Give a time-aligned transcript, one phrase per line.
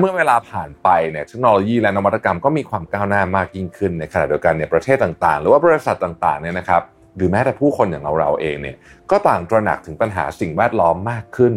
[0.00, 6.82] เมื่อเวลาผ่านไปเนี่ยเทคโนโลยีและนวัตกรรมก็มีความก้าวหน้ามากยิ่งขึ้นในขณะเดียวกันเนี่ยประเทศต่างๆ หรือว่าบริษัทต่างๆเนี่ยนะครับ
[7.16, 8.76] หรือแม้แต่ผู้คนอย่างเราเราเองเนี่ย
[9.10, 11.54] ก็ต่างตระหนักถึงปัญหาสิ่งแวดล้อมมากขึ้น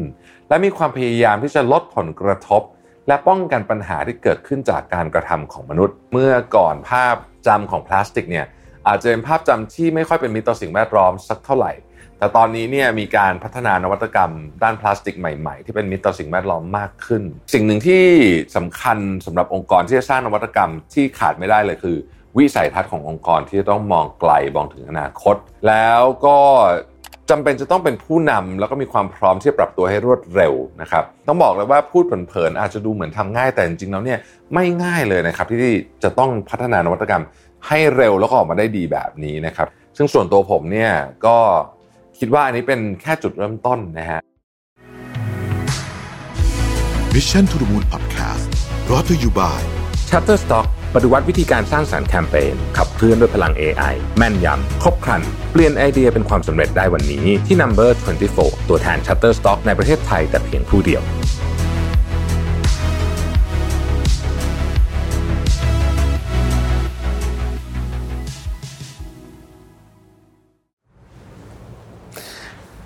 [0.50, 2.62] และมีความพยายามที่จะลดผลกระทบ
[3.08, 7.16] และป้องกันปัญหาที่เกิดขึ้นจากการกระทำของมนุษย์ เมื่อก่อนภาพ
[7.48, 8.46] จำของพลาสติกเนี่ย
[8.88, 11.72] อาจจะเป็นภาพจำที่ไม่ค่อยเป็นมิตรต่อสิ่งแวดล้อมสักเท่าไหร่
[12.20, 14.32] แต่ตอนนี้เนี่ยมีการพัฒนานวัตกรรม
[14.64, 17.24] ด้านพลาสติกใหม่ ๆ ที่เป็นมิตรต่อสิ่งแวดล้อมมากขึ้น
[17.54, 18.06] สิ่งหนึ่งที่
[18.56, 21.98] สำคัญสำหรับองค์กรที่จะสร้างนวัตกรรมที่ขาดไม่ได้เลยคือ
[22.38, 25.36] วิสัยทัศน์ขององค์กรที่จะต้องมองไกลมองถึงอนาคต
[25.68, 26.38] แล้วก็
[27.30, 34.20] จำเป็นจะต้องเป็นผู้นำแล้วก็มีความพร้อมที่จะปรับตัวให้รวดเร็วนะครับ ต้องบอกเลยว่าพูดเผินๆอาจจะดูเหมือนทำง่ายแต่จริงๆแล้วเนี่ย
[34.54, 37.24] ไม่ง่ายเลยนะครับที่จะต้องพัฒนานวัตกรรม
[37.68, 40.92] ให้เร็วแล้วก็ออกมาได้ดีแบบนี้นะครับ ซึ่งส่วนตัวผมเนี่ย
[41.26, 41.38] ก็
[42.20, 44.20] คิดว่าอันนี้เป็นแค่จุดเริ่มต้นนะฮะ
[47.14, 48.46] Mission to the Moon Podcast
[48.86, 49.60] brought to you by
[50.10, 57.90] Shutterstock ปฏิวัติวิธีการสร้างสารรค์แคมเปญขับเคลื่อนด้วยพลัง AI แม่นยำ ครบครัน เปลี่ยนไอเดียเป็นความสำเร็จได้วันนี้ที่ Number
[58.30, 61.02] 24 ตัวแทน Shutterstock ในประเทศไทยแต่เพียงผู้เดียว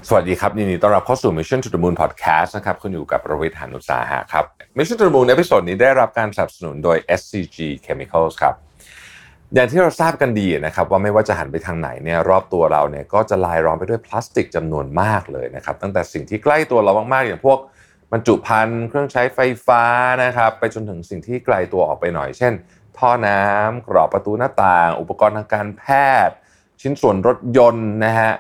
[0.10, 4.46] สวัสดีครับยินดีต้อนรับเข้าสู่ Mission to the Moon Podcast นะครับคุณอยู่กับประวิทยานุสาหะครับ
[4.78, 8.56] Mission to the Moon ในพิโซดนี้ได้รับการสนับสนุนโดย SCG Chemicals ครับ
[9.54, 17.60] อย่างที่เราทราบกันดีนะครับว่าไม่ว่าจะหันไปทางไหนเนี่ยรอบตัวเราเนี่ยก็จะลายล้อมไปด้วยพลาสติกจำนวนมากเลยนะครับตั้งแต่สิ่งที่ใกล้ตัวเรามากๆ อย่างพวก
[18.12, 19.84] บรรจุภัณฑ์เครื่องใช้ไฟฟ้า
[20.24, 22.54] นะครับไปจนถึงสิ่งที่ไกลตัวออกไปหน่อย เช่น
[22.98, 25.84] ท่อน้ำกรอบประตูหน้าต่าง อุปกรณ์ทางการแพ
[26.28, 26.36] ทย์
[26.82, 28.34] ชิ้นส่วนรถยนต์นะฮะ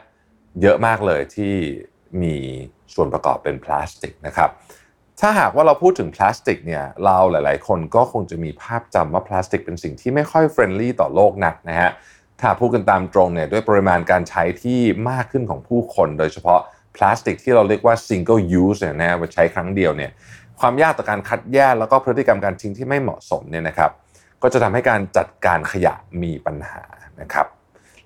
[0.61, 1.53] เยอะมากเลยที่
[2.21, 2.35] มี
[2.93, 4.49] ส่วนประกอบเป็นพลาสติกนะครับ
[5.19, 11.91] ถ้าหากว่าเราพูดถึงพลาสติกเนี่ยเราหลาย ๆ คนก็คงจะมีภาพจำว่าพลาสติกเป็นสิ่งที่ไม่ค่อย friendly ต่อโลกนักนะฮะ
[12.41, 16.59] ถ้าพูดกันตามตรงเนี่ยด้วยปริมาณการใช้ที่มากขึ้นของผู้คน โดยเฉพาะ
[16.95, 20.11] พลาสติกที่เราเรียกว่า single use เนี่ยนะใช้ครั้งเดียวเนี่ย
[20.59, 23.91] ความยากต่อการคัดแยกแล้วก็พฤติกรรมการทิ้งที่ไม่เหมาะสมเนี่ยนะครับ
[24.41, 25.93] ก็จะทำให้การจัดการขยะ
[26.23, 26.83] มีปัญหา
[27.21, 27.47] นะครับ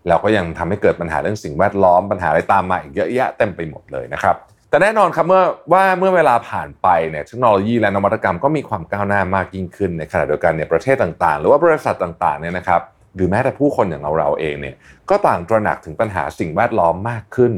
[0.07, 4.38] แล้วก็ยังทำให้เกิดปัญหาเรื่องสิ่งแวดล้อมปัญหาอะไรตามมาอีกเยอะแยะเต็มไปหมดเลยนะครับ
[4.69, 12.81] แต่แน่นอนครับเมื่อว่าเมื่อเวลาผ่านไปเนี่ยเทคโนโลยีและนวัตกรรมก็มีความก้าวหน้ามากยิ่งขึ้นในขณะเดียวกันเนี่ยประเทศต่างๆ หรือว่าบริษัทต่างๆเนี่ยนะครับ
[13.16, 14.75] หรือแม้แต่ผู้คนอย่างเราเราเองเนี่ย
[15.09, 17.53] ก็ต่างตระหนักถึงปัญหาสิ่งแวดล้อมมากขึ้น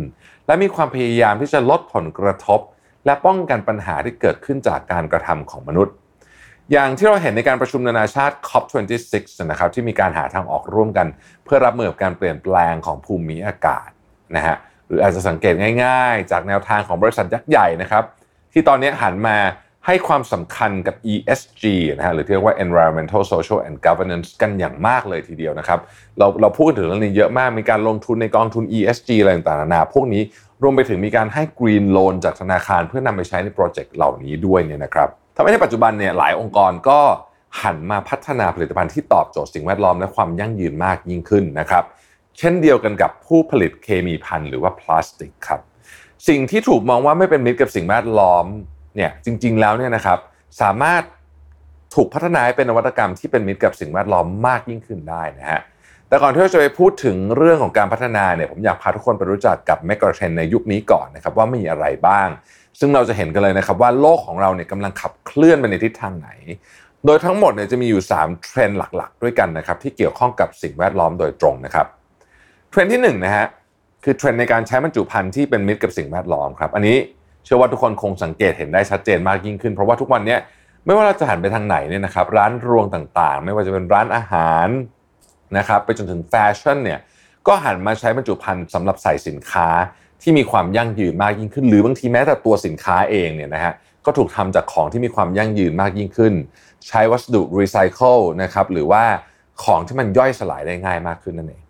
[0.47, 2.59] และมีความพยายามที่จะลดผลกระทบ
[3.05, 5.93] และป้องกันปัญหาที่เกิดขึ้นจากการกระทำของมนุษย์
[6.73, 9.15] อย่างที่เราเห็นในการประชุมนานาชาติ COP26
[9.51, 11.07] นะครับที่มีการหาทางออกร่วมกัน
[11.45, 13.89] เพื่อรับมือกับการเปลี่ยนแปลงของภูมิอากาศ
[14.35, 14.55] นะฮะ
[14.87, 15.53] หรืออาจจะสังเกต
[15.83, 18.03] ง่ายๆ จากแนวทางของบริษัทยักษ์ใหญ่นะครับ
[18.53, 19.37] ที่ตอนนี้หันมา
[19.85, 21.63] ให้ความสำคัญกับ ESG
[21.97, 25.79] นะฮะหรือที่เรียกว่า environmental social and governance กันอย่างมากเลยทีเดียวนะครับ
[26.17, 30.23] เราเราพูดถึงเรื่องนี้เยอะมากมีการลงทุนในกองทุน ESG อะไรต่างๆนานาพวกนี้
[30.63, 35.09] รวมไปถึงมีการให้ green loan จากธนาคารเพื่อนำไปใช้ในโปรเจกต์เหล่านี้ด้วยเนี่ยนะครับ
[35.41, 36.99] ทำให้ในปัจจุบันเนี่ยหลายองค์กรก็
[37.63, 41.83] หันมาพัฒนาผลิตภัณฑ์ที่ตอบโจทย์สิ่งแวดล้อมและความยั่งยืนมากยิ่งขึ้นนะครับ
[42.37, 45.61] เช่นเดียวกันกับผู้ผลิตเคมีพันหรือว่าพลาสติกครับ
[46.27, 48.45] สิ่งที่ถูกมองว่าไม่เป็นมิตรกับสิ่งแวดล้อม
[48.95, 50.19] เนี่ยจริง ๆแล้วเนี่ยนะครับ
[50.61, 51.03] สามารถ
[51.95, 55.61] ถูกพัฒนาให้เป็นนวัตกรรมที่เป็นมิตรกับสิ่งแวดล้อมมากยิ่งขึ้นได้นะฮะ
[56.07, 62.27] แต่ก่อนที่เราจะไปพูดถึงเรื่องของการพัฒนาเนี่ยผมอยากพาทุกคนไปรู้จักกับแมกกาเทรนในยุคนี้ก่อนนะครับว่ามีอะไรบ้าง
[62.79, 66.29] ซึ่งเราจะเห็นกันเลยนะครับว่าโลกของเราเนี่ยกำลังขับเคลื่อนไปในทิศทางไหน
[67.05, 71.87] โดยทั้งหมดเนี่ยจะมีอยู่ 3 เทรนด์หลักๆ ด้วยกันนะครับที่เกี่ยวข้องกับสิ่งแวดล้อมโดยตรงนะครับ
[72.69, 73.47] เทรนด์ที่1 นะฮะ
[74.03, 76.97] คือเทรนด์ในการใช้บรรจุภัณฑ์ที่เป็นมิตรกับสิ่งแวดล้อมครับอันนี้
[77.43, 80.37] เชื่อว่าทุกคนคงสังเกตเห็นได้ชัดเจนมากยิ่งขึ้น เพราะว่าทุกวันนี้
[80.85, 84.67] ไม่ว่าเราจะหันไปทางไหนเนี่ยนะครับร้านรวงต่างๆ ไม่ว่าจะเป็นร้านอาหาร
[85.57, 86.99] นะครับไปจนถึงแฟชั่นเนี่ย
[87.47, 89.67] ก็หันมาใช้บรรจุภัณฑ์สำหรับใส่สินค้า
[90.21, 93.73] ที่มีความยั่งยืนมากยิ่งขึ้น หรือบางทีแม้แต่ตัวสินค้าเองเนี่ยนะฮะ
[94.05, 96.33] ก็ถูกทำจากของที่มีความยั่งยืนมากยิ่งขึ้น
[96.87, 99.03] ใช้วัสดุรีไซเคิลนะครับหรือว่า
[99.63, 101.61] ของที่มันย่อยสลายได้ง่ายมากขึ้นนั่นเอง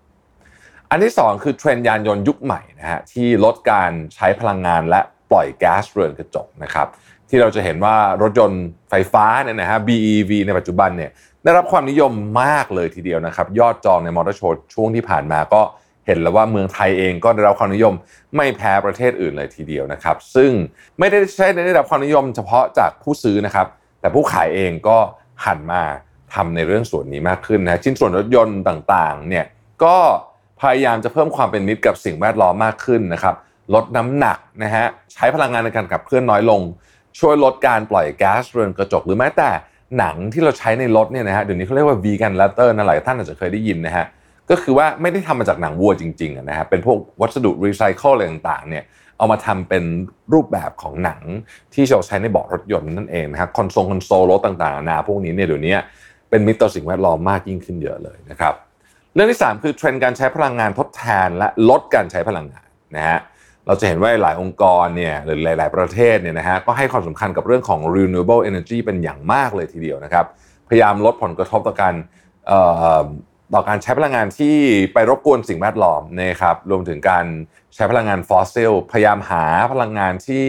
[0.90, 6.88] อันที่ 2 คือเทรนด์ยานยนต์ยุคใหม่นะฮะที่ลดการใช้พลังงานและปล่อยแก๊สเรือนกระจกนะครับ
[7.30, 11.12] ที่เราจะเห็นว่ารถยนต์ไฟฟ้าเนี่ยนะฮะ BEV ในปัจจุบันเนี่ย
[11.44, 12.12] ได้รับความนิยม
[12.42, 15.62] มากเลยทีเดียวนะครับ ยอดจองในมอเตอร์โชว์ช่วงที่ผ่านมาก็
[16.10, 17.94] เห็นแล้วว่าเมืองไทยเองก็ได้รับความนิยม
[18.36, 20.52] ไม่แพ้ประเทศอื่นเลยทีเดียวนะครับ ซึ่ง
[21.00, 23.68] ไม่ได้ใช่ได้รับความนิยมเฉพาะจากผู้ซื้อนะครับ
[24.02, 24.98] แต่ผู้ขายเองก็
[25.46, 25.84] หันมา
[26.34, 29.46] ทำในเรื่องส่วนนี้มากขึ้นนะชิ้นส่วนรถยนต์ต่างๆเนี่ย
[29.84, 29.98] ก็
[30.62, 33.36] พยายามจะเพิ่มความเป็นมิตรกับสิ่งแวดล้อมมากขึ้นนะครับ
[33.74, 36.62] ลดน้ำหนักนะฮะใช้พลังงานในการขับเคลื่อนน้อยลง
[37.20, 39.50] ช่วยลดการปล่อยแก๊สเรือนกระจกหรือแม้แต่
[39.98, 44.06] หนังที่เราใช้ในรถเนี่ยนะฮะเดี๋ยวนี้เขาเรียกว่า vegan leather นะหลายท่านอาจจะเคยได้ยินนะฮะ
[44.50, 48.84] ก็คือว่าไม่ได้ทำมาจากหนังวัวจริงๆนะฮะเป็นพวกวัสดุรีไซเคิลอะไรต่างๆเนี่ย
[49.18, 49.84] เอามาทำเป็น
[50.34, 51.22] รูปแบบของหนัง
[51.74, 55.75] ที่เราใช้ในเบาะรถยนต์นั่นเองนะครับคอนโซลคอนโซลรถต่างๆนานาพวกนี้เนี่ยเดี๋ยวนี้
[56.30, 58.54] เป็นมิตรต่อสิ่งแวดล้อมมากยิ่งขึ้นเยอะเลยนะครับ
[59.13, 63.19] เรื่องที่ 3 คือเทรนด์การใช้พลังงานทดแทนและลดการใช้พลังงานนะฮะ
[63.66, 70.25] เราจะเห็นว่าหลายองค์กรเนี่ยหรือหลาย ๆ ประเทศเนี่ยนะฮะก็ให้ความสำคัญกับเรื่องของ renewable energy เป็นอย่างมากเลยทีเดียวนะครับ
[70.69, 71.94] พยายามลดผลกระทบต่อการ
[73.54, 74.56] ต่อการใช้พลังงานที่
[74.94, 77.25] ไปรบกวนสิ่งแวดล้อมนะครับรวมถึงการ
[77.75, 80.48] ใช้พลังงานฟอสซิลพยายามหาพลังงานที่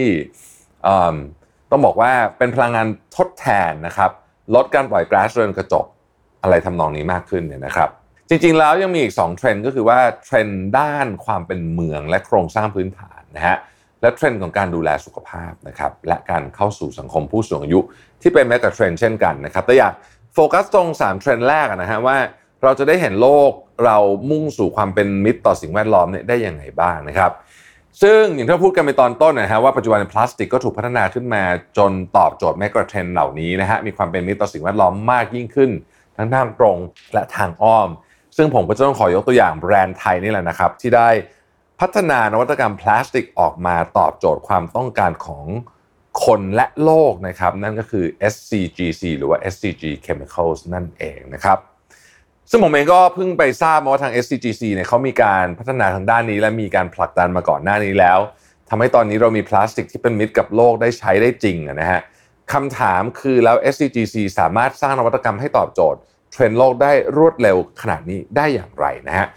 [1.71, 2.87] ต้องบอกว่าเป็นพลังงาน
[3.17, 4.11] ทดแทนนะครับ
[4.55, 5.85] ลดการปล่อยก๊าซเรือนกระจก
[6.43, 7.89] อะไรทำนองนี้มากขึ้นเนี่ยนะครับ
[8.29, 13.57] จริงๆแล้วยังมีอีก 2 เทรนด์ก็คือว่าเทรนด์ด้านความเป็นเมืองและโครงสร้างพื้นฐานนะฮะ
[14.01, 17.79] และเทรนด์ของการดูแลสุขภาพนะครับและการเข้าสู่สังคมผู้สูงอายุ
[18.21, 19.93] ที่เป็นแม้แต่เทรนด์เช่นกันนะครับแต่อยาก
[20.33, 22.17] โฟกัสตรง 3 เทรนด์แรกนะฮะว่า
[22.63, 23.51] เราจะได้เห็นโลก
[23.85, 23.97] เรา
[24.29, 27.31] มุ่งสู่ความเป็นมิตรต่อสิ่งแวดล้อมเนี่ยได้ยังไงบ้างนะครับ
[28.01, 31.43] ซึ่งอย่างที่พูดกันไปตอนต้นนะฮะว่าปัจจุบันพลาสติกก็ถูกพัฒนาขึ้นมา
[31.77, 35.71] จนตอบโจทย์เมกะเทรนด์เหล่านี้นะฮะมีความเป็นมิตรต่อสิ่งแวดล้อมมากยิ่งขึ้น
[36.17, 36.77] ทั้งทางตรง
[37.13, 37.89] และทางอ้อม
[38.37, 41.09] ซึ่งผมก็จะต้องขอยกตัวอย่างแบรนด์ไทยนี่แหละนะครับที่ได้
[41.79, 45.45] พัฒนานวัตกรรมพลาสติกออกมาตอบโจทย์ความต้องการของ
[46.25, 51.57] คนและโลกนะครับ นั่นก็คือ SCGC หรือว่า SCG Chemicals นั่นเองนะครับ
[52.51, 58.19] ซึ่งผมเองก็เพิ่งไปทราบมาว่าทาง SCGC เนี่ยเขามีการพัฒนาทางด้านนี้ และมีการผลักดันมาก่อนหน้านี้แล้ว
[58.69, 62.01] ทำให้ตอนนี้เรามีพลาสติกที่เป็นมิตรกับโลกได้ใช้ได้จริงนะฮะ
[62.53, 65.99] คำถามคือแล้ว SCGC สามารถสร้างนวัตกรรมให้ตอบโจทย์
[66.31, 69.27] เทรนด์โลกได้รวดเร็วขนาดนี้ได้อย่างไรนะฮะ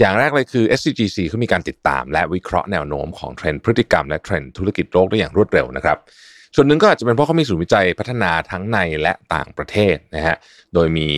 [0.00, 5.98] อย่างแรกเลยคือ SCGC เขามีการติดตาม และวิเคราะห์แนวโน้มของเทรนด์พฤติกรรมและเทรนด์ธุรกิจโลกได้อย่างรวดเร็วนะครับ
[6.54, 10.36] ส่วนหนึ่งก็อาจจะเป็นเพราะเขามีศูนย์วิจัยพัฒนาทั้งในและต่างประเทศนะฮะ
[10.74, 11.08] โดยมี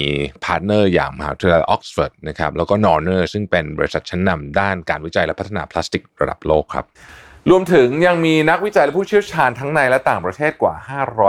[0.45, 6.87] พาร์ทเนอร์อย่างมหาวิทยาลัยออกซฟอร์ดนะครับแล้วก็นอร์เนอร์ซึ่งเป็นบริษัทชั้นนำด้านการวิจัยและพัฒนาพลาสติกระดับโลกครับ
[7.51, 10.75] รวมถึงยังมีนักวิจัยและผู้เชี่ยวชาญทั้งในและต่างประเทศกว่า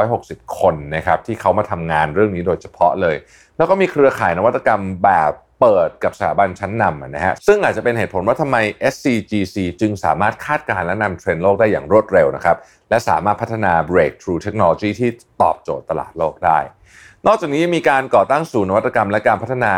[0.02, 3.16] 560 คนนะครับที่เขามาทำงานเรื่องนี้โดยเฉพาะเลย
[3.58, 5.32] แล้วก็มีเครือข่ายนวัตกรรมแบบ
[5.62, 8.58] เปิดกับสถาบันชั้นนำนะฮะซึ่งอาจจะเป็นเหตุผลว่าทำไม
[8.94, 12.58] SCGC จึงสามารถคาดการณ์และนำเทรนด์โลกได้อย่างรวดเร็วนะครับ
[12.90, 15.10] และสามารถพัฒนา breakthrough technology ที่
[15.42, 16.60] ตอบโจทย์ตลาดโลกได้
[17.28, 19.74] นอกจากนี้มีการก่อตั้งศูนย์นวัตกรรมและการพัฒนา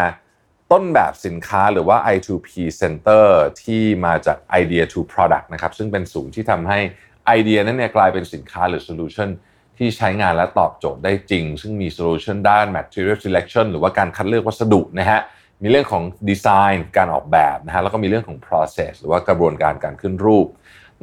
[0.71, 2.49] ต้นแบบสินค้าหรือว่า I2P
[2.81, 3.25] Center
[3.63, 6.79] ที่มาจาก Idea to Product นะครับซึ่งเป็นศูนย์ที่ทำให้
[7.25, 9.29] ไอเดียนั้นเนี่ยกลายเป็นสินค้าหรือ solution
[9.77, 15.19] ที่ใช้งานและตอบโจทย์ได้จริง ซึ่งมี solution ด้าน material selection หรือว่าการคัดเลือกวัสดุนะฮะ
[15.61, 20.47] มีเรื่องของดีไซน์การออกแบบนะฮะแล้วก็มีเรื่องของ process หรือว่ากระบวนการการขึ้นรูป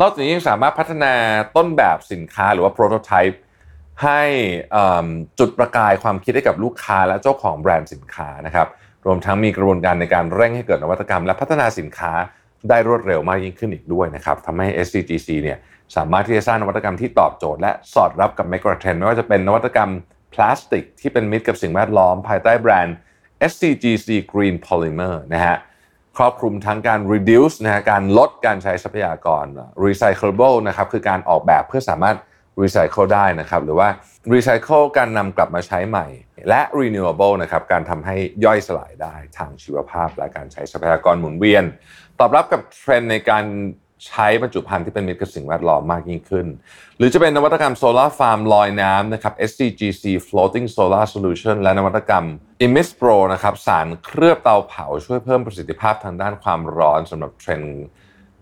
[0.00, 1.14] นอกจากนี้ยังสามารถพัฒนา
[1.56, 3.36] ต้นแบบสินค้าหรือว่า prototype
[4.02, 4.22] ให้
[5.38, 8.68] จุดประกายความคิดให้กับลูกค้าและเจ้าของแบรนด์สินค้านะครับ
[9.06, 12.12] รวมทั้งมีกระบวนการในการเร่งให้เกิดนวัตกรรม และพัฒนาสินค้า
[12.68, 15.58] ได้รวดเร็วมากยิ่งขึ้นอีกด้วยนะครับทำให้ SCGC เนี่ย
[15.96, 19.90] สามารถที่จะสร้างนวัตกรรมที่ตอบโจทย์และสอดรับกับเมกะเทรนไม่ว่าจะเป็นนวัตกรรม
[20.34, 22.96] พลาสติก ที่เป็นมิตรกับสิ่งแวดล้อมภายใต้แบรนด์
[23.50, 25.56] SCGC Green Polymer นะฮะ
[26.16, 29.44] ครอบคลุมทั้งการ reduce นะฮะการลดการใช้ทรัพยากร
[29.84, 32.16] recyclable นะครับคือการออกแบบเพื่อสามารถ
[32.62, 33.88] recycle ได้นะครับหรือว่า
[34.34, 36.06] recycle การนำกลับมาใช้ใหม่
[36.48, 41.64] และ renewable นะครับการทำให้ย่อยสลายได้ทางชีวภาพ และการใช้ทรัพยากรหมุนเวียน
[42.20, 43.44] ตอบรับกับเทรนด์ในการ
[44.08, 46.46] ใช้บรรจุภัณฑ์ที่เป็นมิตรกับสิ่งแวดล้อมมากยิ่งขึ้น
[46.96, 52.24] หรือจะเป็นนวัตกรรมโซลาร์ฟาร์มลอยน้ำนะครับ SCGC Floating Solar Solution และนวัตกรรม
[52.64, 57.84] emisspro นะครับสารเคลือบเตาเผาช่วยเพิ่มประสิทธิภาพทางด้านความร้อนสำหรับเทรนด์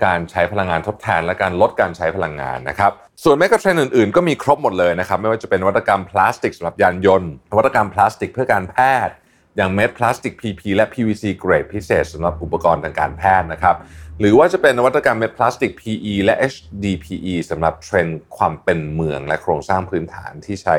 [0.05, 2.93] การใช้พลังงานทดแทน และการลดการใช้พลังงานนะครับ
[3.25, 8.77] ส่วนเมกะเทรนด์อื่นๆ ก็มีครบหมดเลยนะครับ ไม่ว่าจะเป็นนวัตกรรมพลาสติกสำหรับยานยนต์ นวัตกรรมพลาสติกเพื่อการแพ
[9.07, 9.15] ทย์
[9.57, 13.77] อย่างเม็ดพลาสติก PP และ PVC เกรดพิเศษสำหรับอุปกรณ์ทางการแพทย์นะครับ
[14.21, 20.77] หรือว่าจะเป็นนวัตกรรมเม็ดพลาสติก PE และ HDPE สำหรับเทรนด์ความเป็นเมืองและโครงสร้างพื้นฐานที่ใช้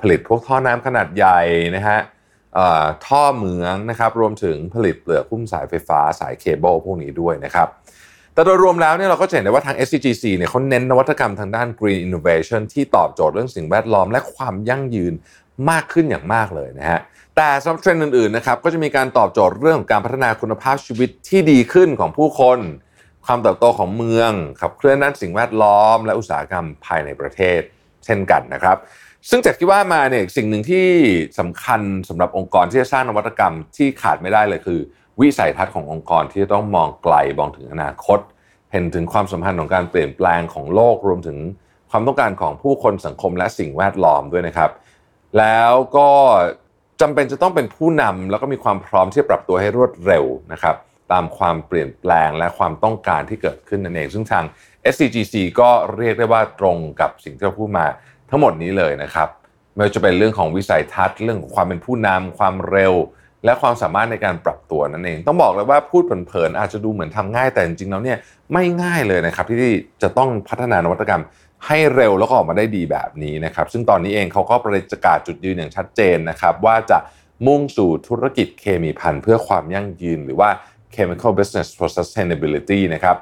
[0.00, 1.40] ผลิตพวกท่อน้ำขนาดใหญ่
[1.76, 1.98] นะฮะ
[3.06, 7.68] ท่อเหมืองนะครับรวมถึงผลิตเปลือกหุ้มสายไฟฟ้าสายเคเบิลพวกนี้ด้วยนะครับ
[8.36, 15.14] แต่โดยรวมแล้วเนี่ยเราก็เห็นได้ว่าทาง SCGC เนี่ยเขาเน้นนวัตกรรมทางด้าน Green Innovation ที่ตอบโจทย์เรื่องสิ่งแวดล้อมและความยั่งยืน
[15.70, 17.00] มากขึ้นอย่างมากเลยนะฮะ
[17.36, 22.58] แต่สำหรับเทรนด์อื่นๆนะครับก็จะมีการตอบโจทย์เรื่องของการพัฒนาคุณภาพชีวิตที่ดีขึ้นของผู้คน
[23.26, 27.60] ความเติบโตของเมืองขับเคลื่อนด้านสิ่งแวดล้อม และอุตสาหกรรมภายในประเทศ
[28.04, 28.76] เช่นกันนะครับ
[29.30, 30.86] ซึ่งจากที่ว่ามาเนี่ยสิ่งหนึ่งที่
[31.38, 34.80] สำคัญสำหรับองค์กรที่จะสร้างนวัตกรรมที่ขาดไม่ได้เลยคือ
[35.20, 38.18] วิสัยทัศน์ขององค์กรที่จะต้องมองไกลมองถึงอนาคต
[38.72, 41.38] เห็นถึงความสัมพันธ์ของการเปลี่ยนแปลงของโลกรวมถึง
[41.90, 44.70] ความต้องการของผู้คนสังคมและสิ่งแวดล้อมด้วยนะครับ
[45.38, 46.08] แล้วก็
[47.00, 50.76] จำเป็นจะต้องเป็นผู้นำแล้วก็มีความพร้อมที่จะปรับตัวให้รวดเร็วนะครับ
[51.12, 54.44] ตามความเปลี่ยนแปลงและความต้องการที่เกิดขึ้นนั่นเอง ซึ่งทาง
[54.92, 57.86] SCGC ก็เรียกได้ว่าตรงกับสิ่งที่เราพูดมา
[58.30, 59.28] ทั้งหมดนี้เลยนะครับ
[59.74, 62.94] ไม่ว่าจะเป็นเรื่องของวิสัยทัศน์เรื่องของความเป็นผู้นำความเร็ว
[63.46, 68.18] และความสามารถในการปรับตัวนั่นเอง ต้องบอกเลยว่าพูดเผินๆอาจจะดูเหมือนทำง่ายแต่จริงๆแล้วเนี่ย
[68.52, 69.58] ไม่ง่ายเลยนะครับที่
[70.02, 71.22] จะต้องพัฒนานวัตกรรม
[71.66, 76.98] ให้เร็วแล้วก็ออกมาได้ดีแบบนี้นะครับซึ่งตอนนี้เองเขาก็ประกาศจุดยืนอย่างชัดเจนนะครับว่าจะ
[77.46, 80.50] มุ่งสู่ธุรกิจเคมีพันเพื่อความยั่งยืน หรือว่า
[80.96, 83.16] chemical business for sustainability นะครับ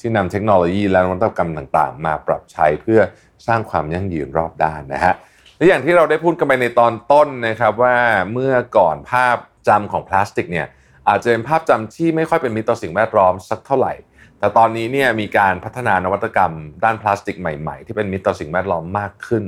[0.00, 3.00] ที่นำเทคโนโลยีและนวัตกรรมต่างๆ มาปรับใช้เพื่อ
[3.46, 5.14] สร้างความยั่งยืนรอบด้านนะฮะ
[5.56, 7.96] และอย่างที่เราได้พูดกันไปในตอนต้นนะครับว่า
[8.32, 9.36] เมื่อก่อนภาพ
[9.70, 10.66] จำของพลาสติกเนี่ย
[11.08, 13.92] อาจจะเป็นภาพจำที่ไม่ค่อยเป็นมิตรต่อสิ่งแวดล้อมสักเท่าไหร่
[14.38, 16.52] แต่ตอนนี้เนี่ยมีการพัฒนานวัตกรรม
[16.84, 19.44] ด้านพลาสติกใหม่ ๆ ที่เป็นมิตรต่อสิ่งแวดล้อมมากขึ้น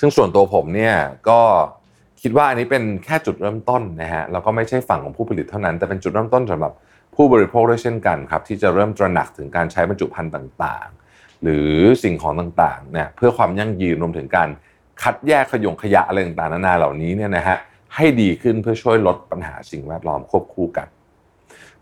[0.00, 0.94] ซึ่งส่วนตัวผมเนี่ย
[1.28, 1.40] ก็
[2.22, 6.72] คิดว่าอันนี้เป็นแค่จุดเริ่มต้นนะฮะแล้วก็ไม่ใช่ฝั่งของผู้ผลิตเท่านั้น แต่เป็นจุดเริ่มต้นสำหรับ
[7.14, 11.70] ผู้บริโภคด้วยเช่นกันครับที่จะเริ่มตระหนักถึงการใช้บรรจุภัณฑ์ต่างๆ หรือ
[12.02, 14.48] สิ่งของต่างๆเนี่ยเพื่อความยั่งยืนรวมถึงการ
[15.02, 17.58] คัดแยกขยงขยะอะไรต่างๆนานาเหล่านี้เนี่ยนะฮะ
[17.94, 20.86] ให้ดีขึ้นเพื่อช่วยลดปัญหาสิ่งแวดล้อมควบคู่กัน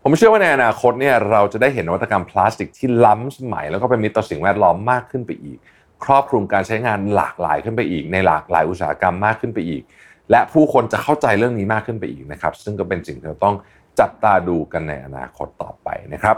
[0.01, 5.57] ผมเชื่อว่าในอนาคตเนี่ยเราจะได้เห็นนวัตกรรมพลาสติกที่ล้ำสมัย แล้วก็เป็นมิตรต่อสิ่งแวดล้อมมากขึ้นไปอีก
[6.03, 9.83] ครอบคลุมการใช้งานหลากหลายขึ้นไปอีก ในหลากหลายอุตสาหกรรมมากขึ้นไปอีก
[10.31, 13.55] และผู้คนจะเข้าใจเรื่องนี้มากขึ้นไปอีกนะครับ ซึ่งก็เป็นสิ่งที่เราต้อง
[13.99, 16.37] จับตาดูกันในอนาคตต่อไปนะครับ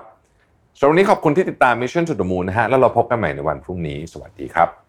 [0.78, 4.89] สำหรับวันนี้ขอบคุณที่ติดตาม Mission to the Moon นะฮะแล้วเราพบกันใหม่ในวันพรุ่งนี้ สวัสดีครับ